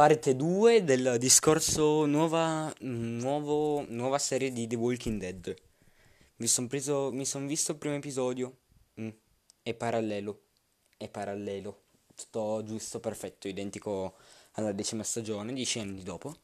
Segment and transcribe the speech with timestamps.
[0.00, 5.54] parte 2 del discorso nuova, nuovo, nuova serie di The Walking Dead.
[6.36, 6.68] Mi sono
[7.24, 8.60] sono visto il primo episodio.
[8.98, 9.10] Mm,
[9.62, 10.44] è parallelo,
[10.96, 11.82] è parallelo.
[12.14, 14.16] Tutto giusto, perfetto, identico
[14.52, 16.34] alla decima stagione, dieci anni dopo.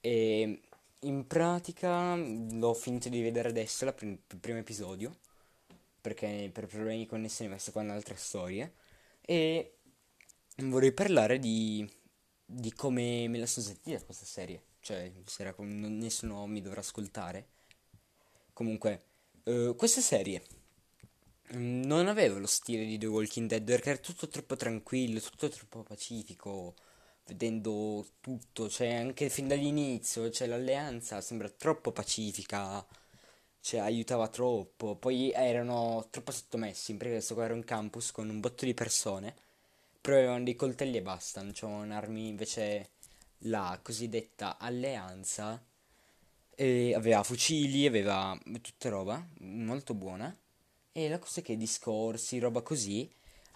[0.00, 0.60] E
[0.98, 5.14] in pratica l'ho finito di vedere adesso, la prim- il primo episodio,
[6.00, 8.74] perché per problemi di connessione messo con altre storie.
[9.20, 9.74] E
[10.56, 11.88] vorrei parlare di,
[12.50, 14.62] di come me la sono sentita questa serie.
[14.80, 15.12] Cioè,
[15.54, 17.48] come nessuno mi dovrà ascoltare.
[18.54, 19.04] Comunque,
[19.44, 20.42] uh, questa serie
[21.54, 25.48] mm, non aveva lo stile di The Walking Dead perché era tutto troppo tranquillo, tutto
[25.48, 26.74] troppo pacifico
[27.28, 32.84] vedendo tutto, cioè anche fin dall'inizio, cioè l'alleanza sembra troppo pacifica,
[33.60, 38.40] cioè aiutava troppo, poi erano troppo sottomessi, perché questo qua era un campus con un
[38.40, 39.34] botto di persone,
[40.08, 42.92] però dei coltelli e basta, non c'erano armi, invece
[43.40, 45.62] la cosiddetta alleanza
[46.54, 50.34] e aveva fucili, aveva tutta roba molto buona,
[50.92, 53.06] e la cosa è che discorsi, roba così,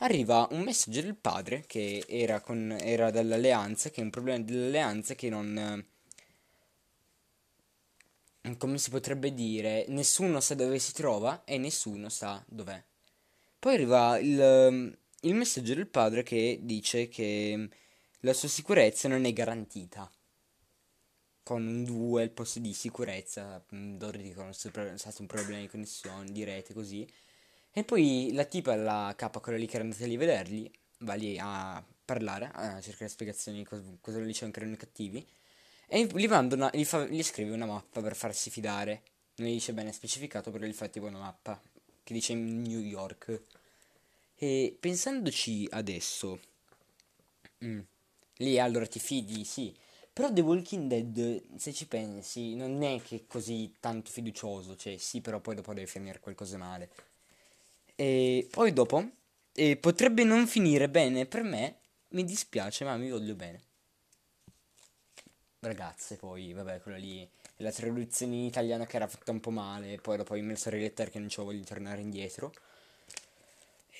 [0.00, 5.14] arriva un messaggio del padre che era, con, era dall'alleanza, che è un problema dell'alleanza
[5.14, 5.82] che non...
[8.58, 12.84] come si potrebbe dire, nessuno sa dove si trova e nessuno sa dov'è.
[13.58, 17.68] Poi arriva il, il messaggio del padre che dice che
[18.20, 20.10] la sua sicurezza non è garantita.
[21.44, 25.68] Con un 2 al posto di sicurezza, loro dicono che è stato un problema di
[25.68, 27.08] connessione, di rete, così.
[27.72, 31.14] E poi la tipa, la capa, quella lì che era andata lì a vederli, va
[31.14, 35.26] lì a parlare, a cercare spiegazioni cosa, cosa lo dicevano che erano cattivi.
[35.86, 39.02] E gli, una, gli, fa, gli, scrive una mappa per farsi fidare.
[39.36, 41.60] Non gli dice bene specificato, però gli fa tipo una mappa
[42.02, 43.42] che dice New York.
[44.42, 46.38] E pensandoci adesso,
[47.64, 47.80] mm,
[48.38, 49.74] lì allora ti fidi, sì.
[50.12, 54.76] Però The Walking Dead, se ci pensi, non è che così tanto fiducioso.
[54.76, 56.90] Cioè, sì, però poi dopo deve finire qualcosa male.
[57.96, 59.10] E poi dopo,
[59.54, 61.76] e potrebbe non finire bene per me,
[62.10, 63.60] mi dispiace, ma mi voglio bene.
[65.60, 67.22] Ragazze, poi, vabbè, quella lì
[67.56, 70.68] è la traduzione in italiano che era fatta un po' male, poi dopo ho messo
[70.68, 72.52] a rilettare che non ci voglio tornare indietro.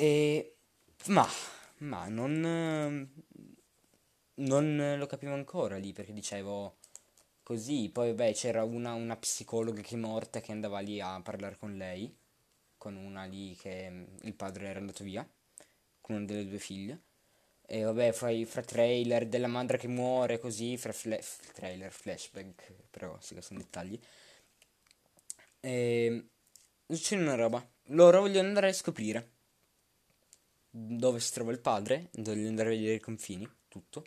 [0.00, 0.56] E...
[1.08, 1.28] ma,
[1.78, 3.12] ma non...
[4.34, 6.78] non lo capivo ancora lì perché dicevo
[7.42, 11.56] così, poi vabbè c'era una, una psicologa che è morta che andava lì a parlare
[11.58, 12.16] con lei
[12.78, 15.28] con una lì che mm, il padre era andato via,
[16.00, 17.02] con una delle due figlie.
[17.66, 21.22] E vabbè, fra, fra trailer della madre che muore così, fra fle-
[21.52, 24.00] trailer, flashback, però sì che sono dettagli.
[25.60, 26.28] E
[26.88, 27.62] c'è una roba.
[27.88, 29.39] Loro vogliono andare a scoprire
[30.70, 34.04] dove si trova il padre, vogliono andare a vedere i confini, tutto.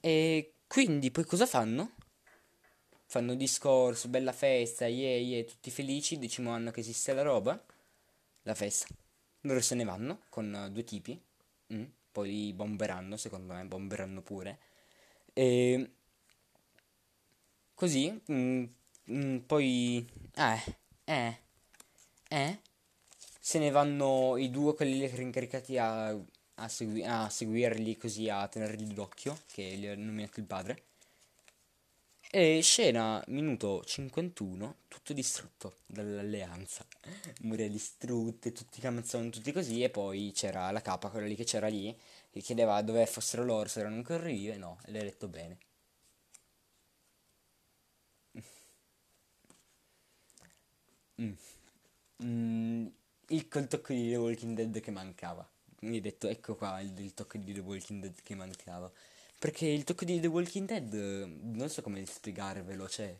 [0.00, 1.92] E quindi poi cosa fanno?
[3.08, 7.60] fanno discorso, bella festa, yeah, yeah, tutti felici, decimo anno che esiste la roba,
[8.42, 8.86] la festa.
[9.42, 11.18] Loro se ne vanno con due tipi,
[11.72, 14.58] mm, poi li bomberanno, secondo me, bomberanno pure.
[15.32, 15.90] E
[17.74, 18.64] così, mm,
[19.10, 21.38] mm, poi, eh, eh,
[22.28, 22.60] eh,
[23.48, 28.92] se ne vanno i due, quelli incaricati a, a, segui- a seguirli così, a tenerli
[28.92, 30.82] d'occhio, che li ha nominato il padre.
[32.30, 36.86] E scena minuto 51, tutto distrutto dall'alleanza.
[37.42, 39.82] Mura distrutte, tutti camminavano tutti così.
[39.82, 41.94] E poi c'era la capa, quella lì che c'era lì,
[42.30, 44.28] che chiedeva dove fossero loro, se erano ancora.
[44.56, 45.58] No, e le ha detto bene.
[51.18, 51.36] Mm.
[52.22, 52.88] Mm.
[53.30, 55.46] Il col tocco di The Walking Dead che mancava.
[55.80, 58.90] Mi ha detto, ecco qua il, il tocco di The Walking Dead che mancava.
[59.38, 60.92] Perché il tocco di The Walking Dead,
[61.42, 63.16] non so come spiegarvelo, cioè...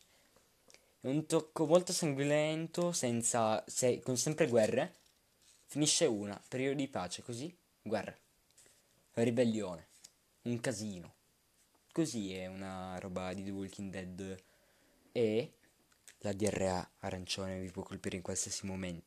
[1.00, 3.62] È un tocco molto sanguinolento, senza...
[3.66, 4.94] Se, con sempre guerre.
[5.66, 8.16] Finisce una, periodo di pace, così, guerra.
[9.12, 9.86] Ribellione.
[10.42, 11.14] Un casino.
[11.93, 14.43] Così è una roba di The Walking Dead.
[15.12, 15.52] E
[16.20, 19.06] la diarrea arancione vi può colpire in qualsiasi momento.